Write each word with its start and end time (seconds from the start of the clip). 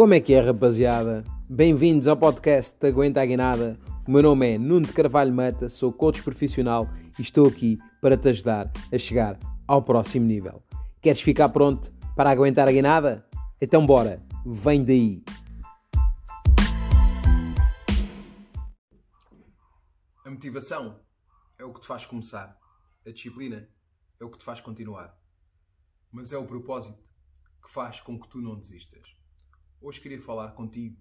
Como 0.00 0.14
é 0.14 0.20
que 0.22 0.32
é, 0.32 0.40
rapaziada? 0.40 1.22
Bem-vindos 1.46 2.08
ao 2.08 2.16
podcast 2.16 2.74
Aguenta 2.86 3.20
a 3.20 3.26
Guinada. 3.26 3.78
O 4.08 4.10
meu 4.10 4.22
nome 4.22 4.54
é 4.54 4.56
Nuno 4.56 4.86
de 4.86 4.94
Carvalho 4.94 5.30
Mata, 5.30 5.68
sou 5.68 5.92
coach 5.92 6.22
profissional 6.22 6.88
e 7.18 7.20
estou 7.20 7.46
aqui 7.46 7.78
para 8.00 8.16
te 8.16 8.30
ajudar 8.30 8.72
a 8.90 8.96
chegar 8.96 9.38
ao 9.68 9.82
próximo 9.82 10.24
nível. 10.24 10.62
Queres 11.02 11.20
ficar 11.20 11.50
pronto 11.50 11.92
para 12.16 12.30
aguentar 12.30 12.66
a 12.66 12.72
guinada? 12.72 13.28
Então 13.60 13.84
bora, 13.84 14.22
vem 14.46 14.82
daí! 14.82 15.22
A 20.24 20.30
motivação 20.30 20.98
é 21.58 21.64
o 21.66 21.74
que 21.74 21.80
te 21.82 21.86
faz 21.86 22.06
começar. 22.06 22.58
A 23.06 23.10
disciplina 23.10 23.68
é 24.18 24.24
o 24.24 24.30
que 24.30 24.38
te 24.38 24.44
faz 24.44 24.62
continuar. 24.62 25.14
Mas 26.10 26.32
é 26.32 26.38
o 26.38 26.46
propósito 26.46 26.98
que 27.62 27.70
faz 27.70 28.00
com 28.00 28.18
que 28.18 28.30
tu 28.30 28.38
não 28.38 28.58
desistas. 28.58 29.19
Hoje 29.82 29.98
queria 29.98 30.20
falar 30.20 30.52
contigo 30.52 31.00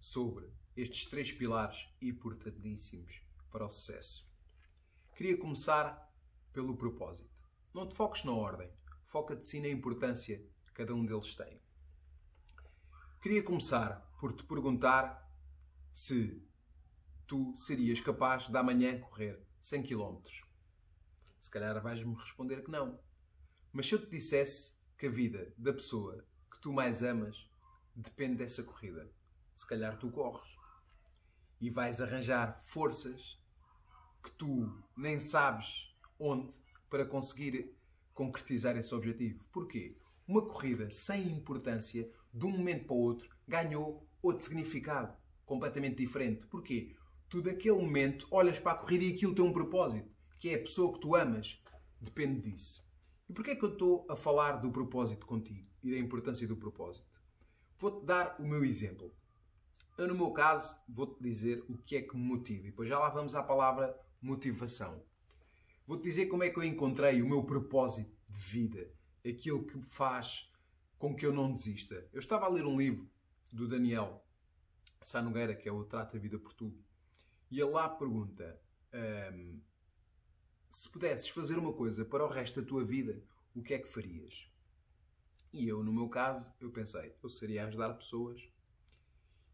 sobre 0.00 0.52
estes 0.76 1.04
três 1.04 1.30
pilares 1.30 1.88
importantíssimos 2.02 3.22
para 3.48 3.64
o 3.64 3.70
sucesso. 3.70 4.28
Queria 5.14 5.38
começar 5.38 6.12
pelo 6.52 6.76
propósito. 6.76 7.30
Não 7.72 7.86
te 7.86 7.94
foques 7.94 8.24
na 8.24 8.32
ordem, 8.32 8.68
foca-te 9.06 9.46
sim 9.46 9.60
na 9.60 9.68
importância 9.68 10.44
que 10.66 10.72
cada 10.72 10.92
um 10.96 11.06
deles 11.06 11.32
tem. 11.36 11.60
Queria 13.22 13.40
começar 13.40 14.00
por 14.18 14.32
te 14.32 14.42
perguntar 14.42 15.24
se 15.92 16.44
tu 17.24 17.54
serias 17.54 18.00
capaz 18.00 18.48
de 18.48 18.58
amanhã 18.58 18.98
correr 18.98 19.40
100 19.60 19.84
km. 19.84 20.18
Se 21.38 21.48
calhar 21.48 21.80
vais-me 21.80 22.16
responder 22.16 22.64
que 22.64 22.70
não. 22.72 22.98
Mas 23.72 23.86
se 23.86 23.94
eu 23.94 24.04
te 24.04 24.10
dissesse 24.10 24.76
que 24.98 25.06
a 25.06 25.10
vida 25.10 25.54
da 25.56 25.72
pessoa 25.72 26.26
que 26.50 26.60
tu 26.60 26.72
mais 26.72 27.04
amas 27.04 27.48
depende 28.00 28.36
dessa 28.36 28.62
corrida, 28.62 29.10
se 29.56 29.66
calhar 29.66 29.98
tu 29.98 30.08
corres 30.10 30.56
e 31.60 31.68
vais 31.68 32.00
arranjar 32.00 32.56
forças 32.60 33.42
que 34.22 34.30
tu 34.30 34.72
nem 34.96 35.18
sabes 35.18 35.92
onde 36.16 36.54
para 36.88 37.04
conseguir 37.04 37.76
concretizar 38.14 38.76
esse 38.76 38.94
objetivo. 38.94 39.44
Porquê? 39.52 39.96
Uma 40.28 40.46
corrida 40.46 40.88
sem 40.92 41.28
importância, 41.28 42.08
de 42.32 42.46
um 42.46 42.50
momento 42.50 42.86
para 42.86 42.94
o 42.94 43.00
outro, 43.00 43.28
ganhou 43.48 44.06
outro 44.22 44.44
significado 44.44 45.16
completamente 45.44 45.96
diferente. 45.96 46.46
Porquê? 46.46 46.94
Tu, 47.28 47.42
daquele 47.42 47.78
momento, 47.78 48.28
olhas 48.30 48.60
para 48.60 48.72
a 48.72 48.76
corrida 48.76 49.04
e 49.04 49.14
aquilo 49.14 49.34
tem 49.34 49.44
um 49.44 49.52
propósito, 49.52 50.08
que 50.38 50.50
é 50.50 50.54
a 50.54 50.60
pessoa 50.60 50.92
que 50.92 51.00
tu 51.00 51.16
amas. 51.16 51.60
Depende 52.00 52.48
disso. 52.48 52.86
E 53.28 53.32
porquê 53.32 53.50
é 53.50 53.56
que 53.56 53.64
eu 53.64 53.72
estou 53.72 54.06
a 54.08 54.14
falar 54.14 54.52
do 54.52 54.70
propósito 54.70 55.26
contigo 55.26 55.68
e 55.82 55.90
da 55.90 55.98
importância 55.98 56.46
do 56.46 56.56
propósito? 56.56 57.07
Vou-te 57.78 58.04
dar 58.04 58.36
o 58.38 58.46
meu 58.46 58.64
exemplo. 58.64 59.14
Eu, 59.96 60.08
no 60.08 60.14
meu 60.14 60.30
caso, 60.30 60.76
vou-te 60.88 61.22
dizer 61.22 61.64
o 61.68 61.76
que 61.78 61.96
é 61.96 62.02
que 62.02 62.16
me 62.16 62.22
motiva. 62.22 62.66
E 62.66 62.70
depois 62.70 62.88
já 62.88 62.98
lá 62.98 63.08
vamos 63.08 63.34
à 63.34 63.42
palavra 63.42 63.98
motivação. 64.20 65.02
Vou-te 65.86 66.02
dizer 66.02 66.26
como 66.26 66.42
é 66.42 66.50
que 66.50 66.58
eu 66.58 66.64
encontrei 66.64 67.22
o 67.22 67.28
meu 67.28 67.42
propósito 67.44 68.14
de 68.26 68.36
vida. 68.36 68.90
Aquilo 69.26 69.64
que 69.64 69.80
faz 69.80 70.50
com 70.98 71.14
que 71.14 71.24
eu 71.24 71.32
não 71.32 71.52
desista. 71.52 72.06
Eu 72.12 72.18
estava 72.18 72.46
a 72.46 72.48
ler 72.48 72.64
um 72.64 72.78
livro 72.78 73.08
do 73.52 73.68
Daniel 73.68 74.24
Sá 75.00 75.22
Nogueira, 75.22 75.54
que 75.54 75.68
é 75.68 75.72
o 75.72 75.84
Trata 75.84 76.16
a 76.16 76.20
Vida 76.20 76.38
por 76.38 76.52
Tu. 76.52 76.72
E 77.50 77.60
ele 77.60 77.70
lá 77.70 77.88
pergunta... 77.88 78.60
Hum, 78.92 79.60
se 80.70 80.88
pudesses 80.88 81.28
fazer 81.28 81.58
uma 81.58 81.72
coisa 81.72 82.04
para 82.04 82.24
o 82.24 82.28
resto 82.28 82.60
da 82.60 82.66
tua 82.66 82.84
vida, 82.84 83.22
o 83.54 83.62
que 83.62 83.74
é 83.74 83.78
que 83.78 83.88
farias? 83.88 84.50
E 85.52 85.66
eu, 85.66 85.82
no 85.82 85.92
meu 85.92 86.08
caso, 86.08 86.52
eu 86.60 86.70
pensei, 86.70 87.14
eu 87.22 87.28
seria 87.28 87.66
ajudar 87.66 87.94
pessoas 87.94 88.48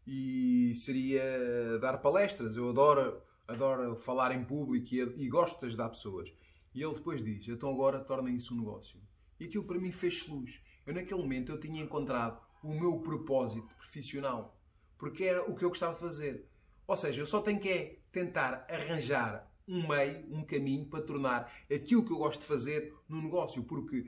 e 0.05 0.73
seria 0.75 1.79
dar 1.79 1.97
palestras. 1.97 2.55
Eu 2.55 2.69
adoro, 2.69 3.21
adoro 3.47 3.95
falar 3.95 4.35
em 4.35 4.43
público 4.43 4.93
e, 4.93 4.99
e 5.25 5.29
gosto 5.29 5.59
de 5.59 5.67
ajudar 5.67 5.89
pessoas. 5.89 6.33
E 6.73 6.83
ele 6.83 6.93
depois 6.93 7.23
diz, 7.23 7.47
então 7.47 7.69
agora 7.69 7.99
torna 7.99 8.29
isso 8.29 8.53
um 8.53 8.57
negócio. 8.57 8.99
E 9.39 9.45
aquilo 9.45 9.63
para 9.63 9.79
mim 9.79 9.91
fez 9.91 10.27
luz. 10.27 10.61
Eu 10.85 10.93
naquele 10.93 11.21
momento 11.21 11.51
eu 11.51 11.59
tinha 11.59 11.81
encontrado 11.81 12.39
o 12.61 12.73
meu 12.73 12.99
propósito 12.99 13.67
profissional. 13.77 14.59
Porque 14.97 15.23
era 15.23 15.49
o 15.49 15.55
que 15.55 15.63
eu 15.63 15.69
gostava 15.69 15.93
de 15.93 15.99
fazer. 15.99 16.45
Ou 16.87 16.95
seja, 16.95 17.21
eu 17.21 17.25
só 17.25 17.41
tenho 17.41 17.59
que 17.59 17.69
é 17.69 17.99
tentar 18.11 18.65
arranjar 18.69 19.51
um 19.67 19.87
meio, 19.87 20.25
um 20.33 20.43
caminho 20.43 20.85
para 20.85 21.01
tornar 21.01 21.51
aquilo 21.73 22.05
que 22.05 22.11
eu 22.11 22.17
gosto 22.17 22.41
de 22.41 22.45
fazer 22.45 22.93
no 23.09 23.21
negócio. 23.21 23.63
Porque 23.63 24.07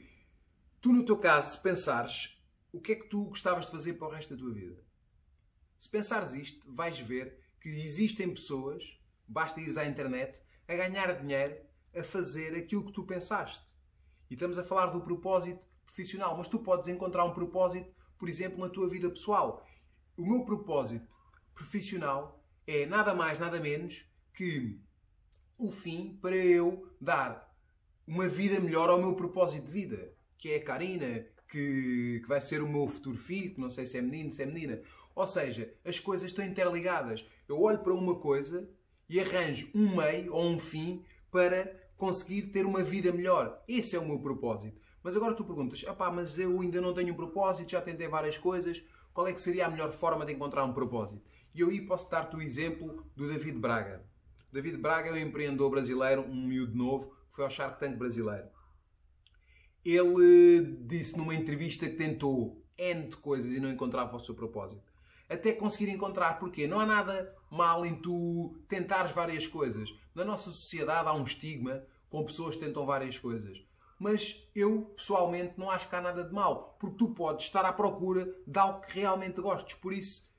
tu, 0.81 0.93
no 0.93 1.05
teu 1.05 1.17
caso, 1.17 1.55
se 1.55 1.61
pensares 1.61 2.41
o 2.71 2.79
que 2.79 2.91
é 2.91 2.95
que 2.95 3.07
tu 3.07 3.25
gostavas 3.25 3.65
de 3.65 3.71
fazer 3.71 3.93
para 3.93 4.07
o 4.07 4.11
resto 4.11 4.35
da 4.35 4.39
tua 4.39 4.53
vida, 4.53 4.83
se 5.77 5.89
pensares 5.89 6.33
isto, 6.33 6.71
vais 6.71 6.99
ver 6.99 7.39
que 7.61 7.69
existem 7.69 8.33
pessoas, 8.33 8.99
basta 9.27 9.59
ir 9.61 9.77
à 9.77 9.85
internet, 9.85 10.41
a 10.67 10.75
ganhar 10.75 11.19
dinheiro 11.19 11.57
a 11.95 12.03
fazer 12.03 12.55
aquilo 12.55 12.85
que 12.85 12.91
tu 12.91 13.03
pensaste. 13.03 13.75
E 14.29 14.33
estamos 14.33 14.59
a 14.59 14.63
falar 14.63 14.87
do 14.87 15.01
propósito 15.01 15.59
profissional, 15.85 16.37
mas 16.37 16.49
tu 16.49 16.59
podes 16.59 16.87
encontrar 16.87 17.25
um 17.25 17.33
propósito, 17.33 17.91
por 18.17 18.27
exemplo, 18.29 18.59
na 18.59 18.69
tua 18.69 18.87
vida 18.87 19.09
pessoal. 19.09 19.65
O 20.15 20.25
meu 20.25 20.45
propósito 20.45 21.17
profissional 21.53 22.43
é 22.65 22.85
nada 22.85 23.13
mais, 23.13 23.39
nada 23.39 23.59
menos 23.59 24.05
que 24.33 24.79
o 25.57 25.71
fim 25.71 26.17
para 26.21 26.35
eu 26.35 26.93
dar 27.01 27.55
uma 28.05 28.27
vida 28.27 28.59
melhor 28.59 28.89
ao 28.89 28.99
meu 28.99 29.15
propósito 29.15 29.65
de 29.65 29.71
vida, 29.71 30.13
que 30.37 30.51
é 30.51 30.57
a 30.57 30.63
Karina, 30.63 31.25
que, 31.49 32.19
que 32.21 32.27
vai 32.27 32.41
ser 32.41 32.61
o 32.61 32.67
meu 32.67 32.87
futuro 32.87 33.17
filho, 33.17 33.53
que 33.53 33.59
não 33.59 33.69
sei 33.69 33.85
se 33.85 33.97
é 33.97 34.01
menino, 34.01 34.31
se 34.31 34.43
é 34.43 34.45
menina. 34.45 34.81
Ou 35.15 35.25
seja, 35.25 35.73
as 35.83 35.99
coisas 35.99 36.27
estão 36.27 36.45
interligadas. 36.45 37.25
Eu 37.47 37.59
olho 37.59 37.79
para 37.79 37.93
uma 37.93 38.15
coisa 38.15 38.69
e 39.09 39.19
arranjo 39.19 39.69
um 39.73 39.95
meio 39.95 40.33
ou 40.33 40.45
um 40.45 40.59
fim 40.59 41.03
para 41.31 41.73
conseguir 41.95 42.43
ter 42.47 42.65
uma 42.65 42.83
vida 42.83 43.11
melhor. 43.11 43.63
Esse 43.67 43.95
é 43.95 43.99
o 43.99 44.05
meu 44.05 44.19
propósito. 44.19 44.79
Mas 45.01 45.15
agora 45.15 45.33
tu 45.33 45.43
perguntas, 45.43 45.85
ah 45.87 46.11
mas 46.11 46.37
eu 46.37 46.59
ainda 46.59 46.81
não 46.81 46.93
tenho 46.93 47.13
um 47.13 47.17
propósito, 47.17 47.71
já 47.71 47.81
tentei 47.81 48.07
várias 48.07 48.37
coisas, 48.37 48.83
qual 49.13 49.27
é 49.27 49.33
que 49.33 49.41
seria 49.41 49.65
a 49.65 49.69
melhor 49.69 49.91
forma 49.91 50.25
de 50.25 50.33
encontrar 50.33 50.65
um 50.65 50.73
propósito? 50.73 51.23
E 51.55 51.61
eu 51.61 51.69
aí 51.69 51.81
posso 51.81 52.09
dar-te 52.11 52.35
o 52.35 52.41
exemplo 52.41 53.03
do 53.15 53.27
David 53.27 53.57
Braga. 53.57 54.05
David 54.51 54.77
Braga 54.77 55.09
é 55.09 55.13
um 55.13 55.17
empreendedor 55.17 55.71
brasileiro, 55.71 56.21
um 56.21 56.45
miúdo 56.45 56.75
novo, 56.75 57.13
foi 57.31 57.43
ao 57.43 57.49
Shark 57.49 57.79
Tank 57.79 57.95
brasileiro. 57.95 58.47
Ele 59.89 60.77
disse 60.81 61.17
numa 61.17 61.33
entrevista 61.33 61.87
que 61.87 61.95
tentou 61.95 62.61
N 62.77 63.07
de 63.07 63.15
coisas 63.15 63.53
e 63.53 63.59
não 63.61 63.71
encontrava 63.71 64.17
o 64.17 64.19
seu 64.19 64.35
propósito. 64.35 64.83
Até 65.29 65.53
conseguir 65.53 65.89
encontrar, 65.89 66.39
porque 66.39 66.67
não 66.67 66.81
há 66.81 66.85
nada 66.85 67.33
mal 67.49 67.85
em 67.85 67.95
tu 67.95 68.53
tentares 68.67 69.13
várias 69.13 69.47
coisas. 69.47 69.93
Na 70.13 70.25
nossa 70.25 70.51
sociedade 70.51 71.07
há 71.07 71.13
um 71.13 71.23
estigma 71.23 71.83
com 72.09 72.25
pessoas 72.25 72.55
que 72.55 72.65
tentam 72.65 72.85
várias 72.85 73.17
coisas. 73.17 73.63
Mas 73.97 74.45
eu, 74.53 74.91
pessoalmente, 74.97 75.53
não 75.57 75.71
acho 75.71 75.87
que 75.87 75.95
há 75.95 76.01
nada 76.01 76.25
de 76.25 76.33
mal, 76.33 76.75
porque 76.77 76.97
tu 76.97 77.11
podes 77.11 77.45
estar 77.45 77.63
à 77.63 77.71
procura 77.71 78.35
de 78.45 78.59
algo 78.59 78.81
que 78.81 78.99
realmente 78.99 79.39
gostes. 79.39 79.75
Por 79.75 79.93
isso, 79.93 80.29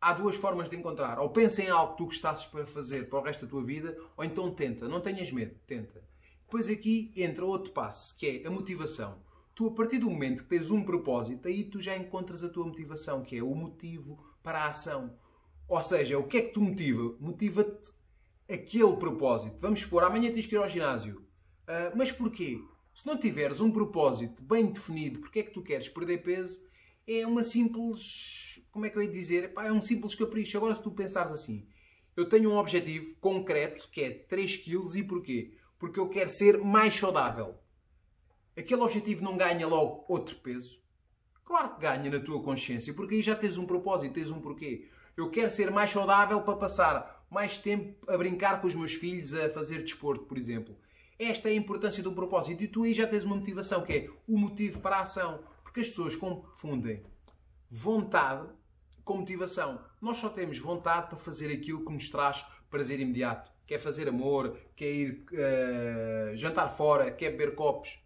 há 0.00 0.12
duas 0.12 0.34
formas 0.34 0.68
de 0.68 0.76
encontrar. 0.76 1.20
Ou 1.20 1.30
pensa 1.30 1.62
em 1.62 1.68
algo 1.68 1.92
que 1.92 1.98
tu 1.98 2.06
gostasses 2.06 2.44
para 2.44 2.66
fazer 2.66 3.08
para 3.08 3.20
o 3.20 3.22
resto 3.22 3.46
da 3.46 3.50
tua 3.50 3.62
vida, 3.62 3.96
ou 4.16 4.24
então 4.24 4.50
tenta. 4.52 4.88
Não 4.88 5.00
tenhas 5.00 5.30
medo, 5.30 5.54
tenta. 5.64 6.02
Depois 6.50 6.68
aqui 6.68 7.12
entra 7.14 7.44
outro 7.44 7.72
passo, 7.72 8.18
que 8.18 8.26
é 8.26 8.44
a 8.44 8.50
motivação. 8.50 9.22
Tu, 9.54 9.68
a 9.68 9.70
partir 9.70 9.98
do 9.98 10.10
momento 10.10 10.42
que 10.42 10.48
tens 10.48 10.68
um 10.68 10.82
propósito, 10.82 11.46
aí 11.46 11.62
tu 11.62 11.80
já 11.80 11.96
encontras 11.96 12.42
a 12.42 12.48
tua 12.48 12.66
motivação, 12.66 13.22
que 13.22 13.36
é 13.36 13.42
o 13.42 13.54
motivo 13.54 14.18
para 14.42 14.64
a 14.64 14.68
ação. 14.70 15.16
Ou 15.68 15.80
seja, 15.80 16.18
o 16.18 16.26
que 16.26 16.38
é 16.38 16.42
que 16.42 16.52
te 16.52 16.58
motiva? 16.58 17.14
Motiva-te 17.20 17.92
aquele 18.52 18.96
propósito. 18.96 19.58
Vamos 19.60 19.82
supor, 19.82 20.02
amanhã 20.02 20.32
tens 20.32 20.44
que 20.44 20.56
ir 20.56 20.58
ao 20.58 20.68
ginásio. 20.68 21.20
Uh, 21.68 21.96
mas 21.96 22.10
porquê? 22.10 22.60
Se 22.92 23.06
não 23.06 23.16
tiveres 23.16 23.60
um 23.60 23.70
propósito 23.70 24.42
bem 24.42 24.72
definido, 24.72 25.20
porque 25.20 25.38
é 25.38 25.42
que 25.44 25.52
tu 25.52 25.62
queres 25.62 25.88
perder 25.88 26.18
peso, 26.18 26.60
é 27.06 27.24
uma 27.24 27.44
simples 27.44 28.60
como 28.72 28.86
é 28.86 28.90
que 28.90 28.98
eu 28.98 29.02
ia 29.04 29.10
dizer? 29.10 29.52
é 29.56 29.72
um 29.72 29.80
simples 29.80 30.16
capricho. 30.16 30.56
Agora, 30.56 30.74
se 30.74 30.82
tu 30.82 30.90
pensares 30.90 31.30
assim, 31.30 31.64
eu 32.16 32.28
tenho 32.28 32.50
um 32.50 32.56
objetivo 32.56 33.14
concreto 33.20 33.88
que 33.90 34.00
é 34.00 34.10
3 34.10 34.56
kg 34.56 34.98
e 34.98 35.04
porquê? 35.04 35.59
Porque 35.80 35.98
eu 35.98 36.08
quero 36.08 36.30
ser 36.30 36.58
mais 36.58 36.94
saudável. 36.94 37.56
Aquele 38.56 38.82
objetivo 38.82 39.24
não 39.24 39.36
ganha 39.36 39.66
logo 39.66 40.04
outro 40.06 40.36
peso? 40.36 40.78
Claro 41.44 41.74
que 41.74 41.80
ganha 41.80 42.10
na 42.10 42.20
tua 42.20 42.40
consciência, 42.42 42.94
porque 42.94 43.16
aí 43.16 43.22
já 43.22 43.34
tens 43.34 43.58
um 43.58 43.66
propósito, 43.66 44.12
tens 44.12 44.30
um 44.30 44.40
porquê. 44.40 44.88
Eu 45.16 45.30
quero 45.30 45.50
ser 45.50 45.70
mais 45.70 45.90
saudável 45.90 46.42
para 46.42 46.56
passar 46.56 47.26
mais 47.30 47.56
tempo 47.56 47.96
a 48.08 48.16
brincar 48.16 48.60
com 48.60 48.66
os 48.66 48.74
meus 48.74 48.92
filhos, 48.92 49.34
a 49.34 49.48
fazer 49.48 49.82
desporto, 49.82 50.26
por 50.26 50.36
exemplo. 50.36 50.76
Esta 51.18 51.48
é 51.48 51.52
a 51.52 51.56
importância 51.56 52.02
do 52.02 52.12
propósito. 52.12 52.62
E 52.62 52.68
tu 52.68 52.84
aí 52.84 52.94
já 52.94 53.06
tens 53.06 53.24
uma 53.24 53.36
motivação, 53.36 53.82
que 53.82 53.92
é 53.92 54.10
o 54.28 54.38
motivo 54.38 54.80
para 54.80 54.98
a 54.98 55.02
ação. 55.02 55.42
Porque 55.62 55.80
as 55.80 55.88
pessoas 55.88 56.14
confundem 56.14 57.02
vontade 57.70 58.48
com 59.04 59.18
motivação. 59.18 59.84
Nós 60.00 60.18
só 60.18 60.28
temos 60.28 60.58
vontade 60.58 61.08
para 61.08 61.16
fazer 61.16 61.52
aquilo 61.52 61.84
que 61.84 61.92
nos 61.92 62.08
traz 62.08 62.44
prazer 62.68 63.00
imediato. 63.00 63.50
Quer 63.70 63.78
fazer 63.78 64.08
amor, 64.08 64.58
quer 64.74 64.90
ir 64.90 65.24
uh, 65.30 66.36
jantar 66.36 66.70
fora, 66.70 67.08
quer 67.08 67.30
beber 67.30 67.54
copos. 67.54 68.02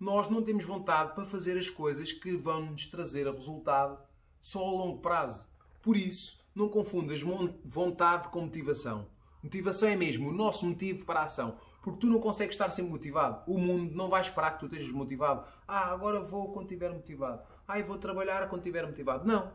Nós 0.00 0.28
não 0.28 0.42
temos 0.42 0.64
vontade 0.64 1.14
para 1.14 1.24
fazer 1.24 1.56
as 1.56 1.70
coisas 1.70 2.10
que 2.10 2.36
vão 2.36 2.72
nos 2.72 2.88
trazer 2.88 3.32
resultado 3.32 4.00
só 4.42 4.58
a 4.58 4.68
longo 4.68 5.00
prazo. 5.00 5.48
Por 5.80 5.96
isso, 5.96 6.44
não 6.52 6.68
confundas 6.68 7.20
vontade 7.64 8.30
com 8.30 8.40
motivação. 8.40 9.06
Motivação 9.44 9.88
é 9.88 9.94
mesmo 9.94 10.28
o 10.28 10.32
nosso 10.32 10.66
motivo 10.66 11.06
para 11.06 11.20
a 11.20 11.26
ação. 11.26 11.56
Porque 11.80 12.00
tu 12.00 12.08
não 12.08 12.18
consegues 12.18 12.56
estar 12.56 12.72
sempre 12.72 12.90
motivado. 12.90 13.48
O 13.48 13.58
mundo 13.58 13.94
não 13.94 14.08
vai 14.08 14.22
esperar 14.22 14.54
que 14.54 14.58
tu 14.58 14.66
estejas 14.66 14.90
motivado. 14.90 15.46
Ah, 15.68 15.92
agora 15.92 16.18
vou 16.18 16.52
quando 16.52 16.64
estiver 16.64 16.92
motivado. 16.92 17.46
Ah, 17.68 17.78
eu 17.78 17.84
vou 17.84 17.96
trabalhar 17.96 18.48
quando 18.48 18.62
estiver 18.62 18.84
motivado. 18.84 19.24
Não. 19.24 19.52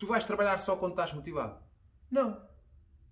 Tu 0.00 0.04
vais 0.04 0.24
trabalhar 0.24 0.58
só 0.58 0.74
quando 0.74 0.94
estás 0.94 1.12
motivado. 1.12 1.62
Não. 2.10 2.42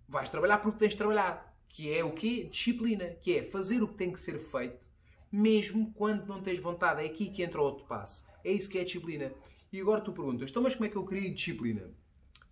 Vais 0.09 0.29
trabalhar 0.29 0.59
porque 0.59 0.81
tens 0.81 0.91
de 0.91 0.99
trabalhar. 0.99 1.51
Que 1.73 1.93
é 1.93 2.05
o 2.05 2.13
quê? 2.13 2.45
Disciplina. 2.45 3.07
Que 3.21 3.39
é 3.39 3.43
fazer 3.43 3.83
o 3.83 3.89
que 3.89 3.95
tem 3.95 4.13
que 4.13 4.21
ser 4.21 4.39
feito, 4.39 4.87
mesmo 5.31 5.93
quando 5.95 6.27
não 6.27 6.43
tens 6.43 6.61
vontade. 6.61 7.03
É 7.03 7.07
aqui 7.07 7.31
que 7.31 7.43
entra 7.43 7.61
o 7.61 7.65
outro 7.65 7.85
passo. 7.87 8.25
É 8.45 8.53
isso 8.53 8.69
que 8.69 8.79
é 8.79 8.85
disciplina. 8.85 9.33
E 9.73 9.81
agora 9.81 10.01
tu 10.01 10.13
perguntas, 10.13 10.51
então 10.51 10.63
mas 10.63 10.75
como 10.75 10.87
é 10.87 10.89
que 10.89 10.97
eu 10.97 11.05
crio 11.05 11.35
disciplina? 11.35 11.91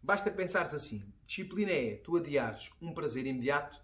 Basta 0.02 0.30
pensares 0.30 0.74
assim. 0.74 1.04
Disciplina 1.26 1.70
é 1.70 1.96
tu 1.96 2.16
adiares 2.16 2.70
um 2.80 2.92
prazer 2.92 3.26
imediato 3.26 3.78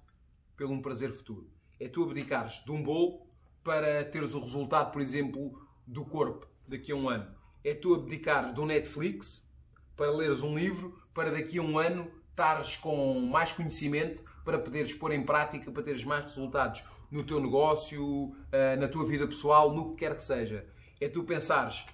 pelo 0.57 0.73
um 0.73 0.81
prazer 0.81 1.13
futuro 1.13 1.55
é 1.79 1.89
tu 1.89 2.03
abdicares 2.03 2.65
de 2.65 2.73
um 2.73 2.83
bolo 2.83 3.27
para 3.63 4.05
teres 4.05 4.35
o 4.35 4.41
resultado, 4.41 4.93
por 4.93 5.03
exemplo, 5.03 5.61
do 5.87 6.05
corpo 6.05 6.47
daqui 6.67 6.93
a 6.93 6.97
um 6.97 7.09
ano. 7.09 7.35
É 7.63 7.75
tu 7.75 7.95
abdicares 7.95 8.57
um 8.57 8.67
Netflix 8.67 9.47
para 9.97 10.11
leres 10.11 10.43
um 10.43 10.57
livro, 10.57 10.99
para 11.13 11.31
daqui 11.31 11.59
a 11.59 11.63
um 11.63 11.79
ano 11.79 12.11
estares 12.31 12.77
com 12.77 13.21
mais 13.21 13.53
conhecimento 13.53 14.25
para 14.47 14.61
poderes 14.61 14.95
pôr 14.95 15.11
em 15.11 15.25
prática, 15.25 15.73
para 15.73 15.83
teres 15.83 16.05
mais 16.05 16.23
resultados 16.23 16.85
no 17.11 17.25
teu 17.25 17.41
negócio, 17.41 18.33
eh, 18.53 18.77
na 18.77 18.87
tua 18.87 19.05
vida 19.05 19.27
pessoal, 19.27 19.75
no 19.75 19.91
que 19.91 19.97
quer 19.97 20.17
que 20.17 20.23
seja. 20.23 20.65
É 21.01 21.09
tu 21.09 21.25
pensares, 21.25 21.85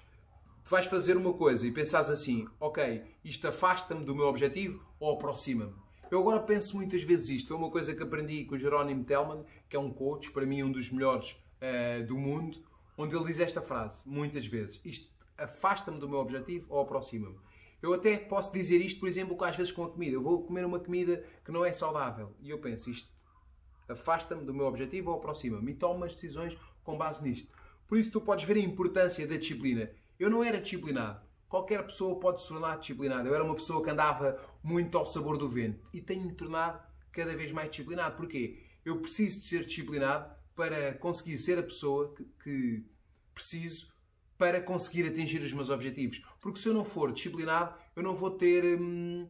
tu 0.63 0.69
vais 0.69 0.85
fazer 0.85 1.17
uma 1.17 1.33
coisa 1.33 1.65
e 1.65 1.71
pensares 1.71 2.09
assim, 2.09 2.47
ok, 2.59 3.03
isto 3.25 3.47
afasta-me 3.47 4.05
do 4.05 4.15
meu 4.15 4.27
objetivo 4.27 4.85
ou 4.99 5.15
aproxima-me. 5.15 5.73
Eu 6.11 6.19
agora 6.19 6.39
penso 6.41 6.77
muitas 6.77 7.01
vezes 7.01 7.29
isto. 7.29 7.47
Foi 7.47 7.57
uma 7.57 7.71
coisa 7.71 7.95
que 7.95 8.03
aprendi 8.03 8.45
com 8.45 8.53
o 8.53 8.59
Jerónimo 8.59 9.03
Telman, 9.03 9.43
que 9.67 9.75
é 9.75 9.79
um 9.79 9.91
coach, 9.91 10.31
para 10.31 10.45
mim 10.45 10.61
um 10.61 10.71
dos 10.71 10.91
melhores 10.91 11.31
uh, 11.31 12.05
do 12.05 12.15
mundo, 12.19 12.59
onde 12.95 13.15
ele 13.15 13.25
diz 13.25 13.39
esta 13.39 13.63
frase, 13.63 14.07
muitas 14.07 14.45
vezes. 14.45 14.79
Isto 14.85 15.11
afasta-me 15.35 15.99
do 15.99 16.07
meu 16.07 16.19
objetivo 16.19 16.67
ou 16.69 16.81
aproxima-me. 16.81 17.39
Eu 17.83 17.93
até 17.93 18.15
posso 18.17 18.53
dizer 18.53 18.77
isto, 18.77 19.01
por 19.01 19.09
exemplo, 19.09 19.37
às 19.43 19.57
vezes 19.57 19.73
com 19.73 19.83
a 19.83 19.89
comida. 19.89 20.15
Eu 20.15 20.23
vou 20.23 20.45
comer 20.45 20.65
uma 20.65 20.79
comida 20.79 21.21
que 21.43 21.51
não 21.51 21.65
é 21.65 21.73
saudável. 21.73 22.33
E 22.39 22.49
eu 22.49 22.57
penso, 22.57 22.89
isto 22.89 23.11
afasta-me 23.89 24.45
do 24.45 24.53
meu 24.53 24.67
objetivo 24.67 25.11
ou 25.11 25.17
aproxima-me. 25.17 25.73
E 25.73 25.75
tomo 25.75 26.05
as 26.05 26.15
decisões 26.15 26.57
com 26.81 26.97
base 26.97 27.21
nisto. 27.21 27.53
Por 27.85 27.97
isso 27.97 28.09
tu 28.09 28.21
podes 28.21 28.45
ver 28.45 28.55
a 28.55 28.61
importância 28.61 29.27
da 29.27 29.35
disciplina. 29.35 29.91
Eu 30.17 30.29
não 30.29 30.41
era 30.41 30.61
disciplinado. 30.61 31.21
Qualquer 31.49 31.85
pessoa 31.85 32.17
pode 32.21 32.41
se 32.41 32.47
tornar 32.47 32.79
disciplinada. 32.79 33.27
Eu 33.27 33.35
era 33.35 33.43
uma 33.43 33.53
pessoa 33.53 33.83
que 33.83 33.89
andava 33.89 34.39
muito 34.63 34.97
ao 34.97 35.05
sabor 35.05 35.37
do 35.37 35.49
vento 35.49 35.85
e 35.93 35.99
tenho-me 35.99 36.33
tornado 36.33 36.81
cada 37.11 37.35
vez 37.35 37.51
mais 37.51 37.69
disciplinado. 37.69 38.15
Porquê? 38.15 38.63
Eu 38.85 39.01
preciso 39.01 39.41
de 39.41 39.47
ser 39.47 39.65
disciplinado 39.65 40.33
para 40.55 40.93
conseguir 40.93 41.37
ser 41.37 41.59
a 41.59 41.63
pessoa 41.63 42.15
que, 42.15 42.23
que 42.41 42.85
preciso 43.35 43.92
para 44.37 44.61
conseguir 44.61 45.07
atingir 45.07 45.41
os 45.41 45.53
meus 45.53 45.69
objetivos. 45.69 46.21
Porque 46.39 46.59
se 46.59 46.67
eu 46.67 46.73
não 46.73 46.83
for 46.83 47.11
disciplinado, 47.11 47.75
eu 47.95 48.03
não 48.03 48.13
vou 48.13 48.31
ter 48.31 48.79
hum, 48.79 49.29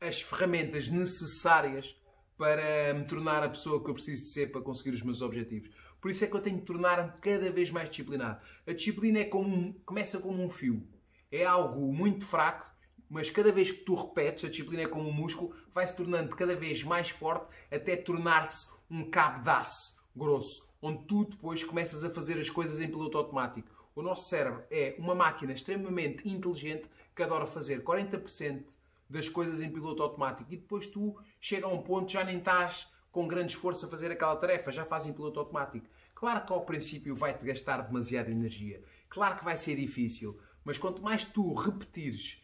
as 0.00 0.20
ferramentas 0.20 0.88
necessárias 0.88 1.96
para 2.36 2.94
me 2.94 3.04
tornar 3.04 3.42
a 3.42 3.48
pessoa 3.48 3.82
que 3.82 3.90
eu 3.90 3.94
preciso 3.94 4.22
de 4.22 4.30
ser 4.30 4.50
para 4.50 4.62
conseguir 4.62 4.90
os 4.90 5.02
meus 5.02 5.20
objetivos. 5.20 5.70
Por 6.00 6.10
isso 6.10 6.24
é 6.24 6.26
que 6.26 6.34
eu 6.34 6.40
tenho 6.40 6.58
de 6.58 6.64
tornar-me 6.64 7.12
cada 7.20 7.50
vez 7.50 7.70
mais 7.70 7.90
disciplinado. 7.90 8.40
A 8.66 8.72
disciplina 8.72 9.18
é 9.18 9.24
como 9.24 9.54
um, 9.54 9.72
começa 9.84 10.18
como 10.18 10.42
um 10.42 10.48
fio 10.48 10.86
é 11.30 11.44
algo 11.44 11.92
muito 11.92 12.26
fraco, 12.26 12.68
mas 13.08 13.30
cada 13.30 13.52
vez 13.52 13.70
que 13.70 13.84
tu 13.84 13.94
repetes, 13.94 14.44
a 14.44 14.48
disciplina 14.48 14.82
é 14.82 14.88
como 14.88 15.08
um 15.08 15.12
músculo, 15.12 15.54
vai 15.72 15.86
se 15.86 15.96
tornando 15.96 16.34
cada 16.34 16.56
vez 16.56 16.82
mais 16.82 17.10
forte 17.10 17.46
até 17.70 17.96
tornar-se 17.96 18.68
um 18.90 19.08
cabo 19.08 19.42
de 19.42 19.50
aço 19.50 20.00
grosso, 20.14 20.68
onde 20.82 21.04
tu 21.04 21.24
depois 21.24 21.62
começas 21.62 22.04
a 22.04 22.10
fazer 22.10 22.38
as 22.38 22.48
coisas 22.48 22.80
em 22.80 22.88
piloto 22.88 23.18
automático. 23.18 23.68
O 23.94 24.02
nosso 24.02 24.28
cérebro 24.28 24.64
é 24.70 24.94
uma 24.98 25.14
máquina 25.14 25.52
extremamente 25.52 26.28
inteligente 26.28 26.88
que 27.14 27.22
adora 27.22 27.44
fazer 27.46 27.82
40% 27.82 28.64
das 29.08 29.28
coisas 29.28 29.60
em 29.60 29.70
piloto 29.70 30.02
automático 30.02 30.52
e 30.52 30.56
depois 30.56 30.86
tu 30.86 31.16
chega 31.40 31.66
a 31.66 31.70
um 31.70 31.82
ponto 31.82 32.10
já 32.10 32.24
nem 32.24 32.38
estás 32.38 32.88
com 33.10 33.26
grande 33.26 33.52
esforço 33.52 33.86
a 33.86 33.88
fazer 33.88 34.10
aquela 34.10 34.36
tarefa, 34.36 34.70
já 34.70 34.84
faz 34.84 35.04
em 35.06 35.12
piloto 35.12 35.40
automático. 35.40 35.86
Claro 36.14 36.46
que 36.46 36.52
ao 36.52 36.64
princípio 36.64 37.16
vai-te 37.16 37.44
gastar 37.44 37.82
demasiada 37.82 38.30
energia. 38.30 38.82
Claro 39.08 39.38
que 39.38 39.44
vai 39.44 39.56
ser 39.56 39.74
difícil. 39.76 40.38
Mas 40.64 40.78
quanto 40.78 41.02
mais 41.02 41.24
tu 41.24 41.52
repetires 41.54 42.42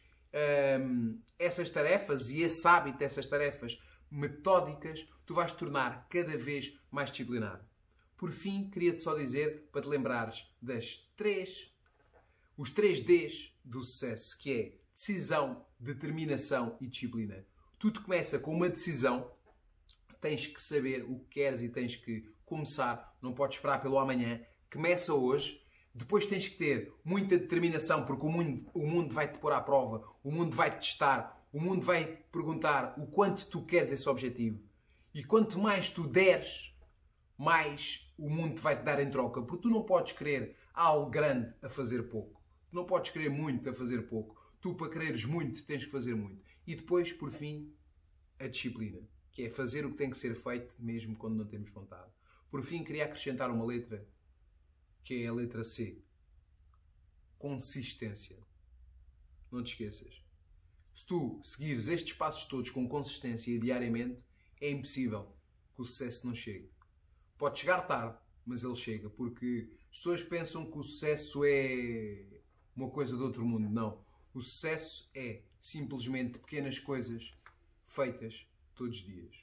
hum, 0.81 1.21
essas 1.39 1.71
tarefas 1.71 2.31
e 2.31 2.43
esse 2.43 2.67
hábito 2.67 2.99
dessas 2.99 3.27
tarefas 3.27 3.81
metódicas, 4.11 5.07
tu 5.25 5.35
vais 5.35 5.53
te 5.53 5.59
tornar 5.59 6.07
cada 6.09 6.37
vez 6.37 6.77
mais 6.91 7.11
disciplinado. 7.11 7.65
Por 8.17 8.33
fim, 8.33 8.71
queria-te 8.71 9.03
só 9.03 9.15
dizer 9.15 9.69
para 9.71 9.83
te 9.83 9.89
lembrares 9.89 10.51
das 10.61 11.07
três, 11.17 11.73
os 12.57 12.71
três 12.71 13.01
Ds 13.01 13.53
do 13.65 13.83
sucesso, 13.83 14.39
que 14.39 14.53
é 14.53 14.73
decisão, 14.93 15.65
determinação 15.79 16.77
e 16.81 16.87
disciplina. 16.87 17.45
Tudo 17.79 18.01
começa 18.01 18.39
com 18.39 18.55
uma 18.55 18.69
decisão, 18.69 19.31
tens 20.21 20.47
que 20.47 20.63
saber 20.63 21.05
o 21.05 21.19
que 21.21 21.41
queres 21.41 21.63
e 21.63 21.69
tens 21.69 21.95
que 21.97 22.29
começar, 22.45 23.17
não 23.21 23.35
podes 23.35 23.57
esperar 23.57 23.83
pelo 23.83 23.99
amanhã. 23.99 24.41
Começa 24.71 25.13
hoje 25.13 25.67
depois 25.97 26.27
tens 26.27 26.47
que 26.47 26.57
ter 26.57 26.93
muita 27.03 27.39
determinação, 27.39 28.05
porque 28.05 28.27
o 28.27 28.29
mundo, 28.29 28.71
o 28.75 28.87
mundo 28.87 29.15
vai-te 29.15 29.39
pôr 29.39 29.51
à 29.51 29.63
prova, 29.63 30.05
o 30.23 30.31
mundo 30.31 30.55
vai-te 30.55 30.89
testar, 30.89 31.43
o 31.51 31.59
mundo 31.59 31.87
vai 31.87 32.19
perguntar 32.31 32.95
o 32.99 33.07
quanto 33.07 33.47
tu 33.47 33.65
queres 33.65 33.91
esse 33.91 34.07
objetivo. 34.07 34.61
E 35.15 35.25
quanto 35.25 35.59
mais 35.59 35.89
tu 35.89 36.07
deres, 36.07 36.76
mais 37.39 38.13
o 38.17 38.29
mundo 38.31 38.61
vai-te 38.61 38.83
dar 38.83 39.01
em 39.01 39.11
troca. 39.11 39.43
Porque 39.43 39.63
tu 39.63 39.71
não 39.71 39.83
podes 39.83 40.13
querer 40.13 40.57
algo 40.73 41.11
grande 41.11 41.53
a 41.63 41.69
fazer 41.69 42.05
pouco. 42.05 42.43
Tu 42.71 42.77
não 42.77 42.85
podes 42.85 43.11
querer 43.11 43.31
muito 43.31 43.69
a 43.69 43.73
fazer 43.73 44.03
pouco. 44.03 44.41
Tu, 44.61 44.75
para 44.75 44.91
quereres 44.91 45.25
muito, 45.25 45.65
tens 45.65 45.85
que 45.85 45.91
fazer 45.91 46.15
muito. 46.15 46.43
E 46.67 46.75
depois, 46.75 47.13
por 47.13 47.31
fim, 47.31 47.73
a 48.39 48.47
disciplina, 48.47 49.09
que 49.31 49.43
é 49.43 49.51
fazer 49.51 49.85
o 49.87 49.91
que 49.91 49.97
tem 49.97 50.11
que 50.11 50.19
ser 50.19 50.35
feito 50.35 50.75
mesmo 50.79 51.17
quando 51.17 51.37
não 51.37 51.47
temos 51.47 51.71
vontade. 51.71 52.11
Por 52.51 52.63
fim, 52.63 52.83
queria 52.83 53.05
acrescentar 53.05 53.51
uma 53.51 53.65
letra 53.65 54.07
que 55.05 55.23
é 55.23 55.27
a 55.27 55.33
letra 55.33 55.63
C. 55.63 56.03
Consistência. 57.39 58.39
Não 59.53 59.63
te 59.63 59.73
esqueças. 59.73 60.23
Se 60.95 61.07
tu 61.07 61.41
seguires 61.45 61.89
estes 61.89 62.17
passos 62.17 62.47
todos 62.47 62.71
com 62.71 62.89
consistência 62.89 63.59
diariamente, 63.61 64.25
é 64.61 64.71
impossível 64.71 65.37
que 65.75 65.83
o 65.83 65.85
sucesso 65.85 66.27
não 66.27 66.35
chegue. 66.35 66.71
Pode 67.39 67.59
chegar 67.59 67.83
tarde, 67.83 68.17
mas 68.45 68.65
ele 68.65 68.75
chega, 68.75 69.11
porque 69.11 69.69
as 69.91 69.99
pessoas 69.99 70.23
pensam 70.23 70.71
que 70.71 70.79
o 70.79 70.83
sucesso 70.83 71.45
é 71.45 72.25
uma 72.75 72.91
coisa 72.91 73.17
de 73.17 73.23
outro 73.23 73.45
mundo. 73.45 73.69
Não. 73.69 74.05
O 74.33 74.41
sucesso 74.41 75.11
é 75.15 75.43
simplesmente 75.61 76.39
pequenas 76.39 76.79
coisas 76.79 77.33
feitas 77.87 78.47
todos 78.75 78.97
os 78.97 79.05
dias. 79.05 79.35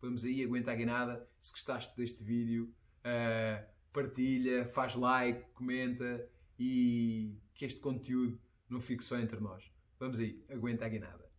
Vamos 0.00 0.24
aí, 0.24 0.42
aguenta 0.42 0.72
a 0.72 0.74
guinada. 0.74 1.28
Se 1.40 1.52
gostaste 1.52 1.96
deste 1.96 2.22
vídeo, 2.24 2.74
uh, 3.00 3.64
partilha, 3.92 4.66
faz 4.68 4.94
like, 4.94 5.44
comenta 5.52 6.28
e 6.58 7.36
que 7.54 7.64
este 7.64 7.80
conteúdo 7.80 8.40
não 8.68 8.80
fique 8.80 9.04
só 9.04 9.18
entre 9.18 9.38
nós. 9.38 9.70
Vamos 9.98 10.18
aí, 10.18 10.42
aguenta 10.50 10.84
a 10.84 10.88
guinada. 10.88 11.31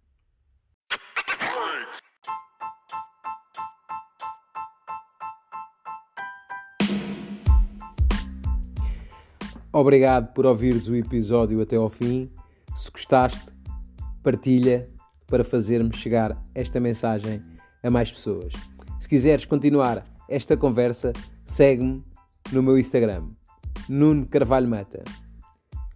Obrigado 9.76 10.32
por 10.34 10.46
ouvires 10.46 10.88
o 10.88 10.96
episódio 10.96 11.60
até 11.60 11.78
ao 11.78 11.90
fim. 11.90 12.30
Se 12.76 12.92
gostaste, 12.92 13.52
partilha 14.22 14.88
para 15.26 15.44
fazermos 15.44 15.98
chegar 15.98 16.40
esta 16.54 16.80
mensagem 16.80 17.42
a 17.82 17.90
mais 17.90 18.12
pessoas. 18.12 18.54
Se 19.00 19.10
quiseres 19.10 19.46
continuar 19.46 20.06
esta 20.30 20.56
conversa, 20.56 21.12
segue-me 21.44 22.04
no 22.52 22.62
meu 22.62 22.78
Instagram, 22.78 23.30
Nuno 23.90 24.28
Carvalho 24.28 24.70
Mata. 24.70 25.04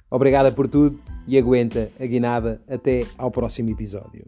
Obrigada 0.10 0.52
por 0.52 0.68
tudo 0.68 1.00
e 1.28 1.38
aguenta 1.38 1.92
a 2.00 2.06
guinada 2.08 2.60
até 2.68 3.06
ao 3.16 3.30
próximo 3.30 3.70
episódio. 3.70 4.26